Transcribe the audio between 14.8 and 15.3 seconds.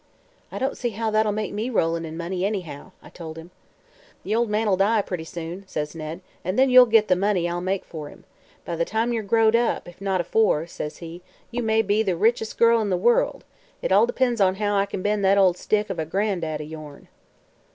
kin bend